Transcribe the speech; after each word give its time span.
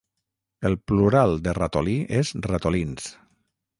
El 0.69 0.77
plural 0.91 1.35
de 1.47 1.55
ratolí 1.57 1.95
és 2.21 2.33
ratolins. 2.47 3.13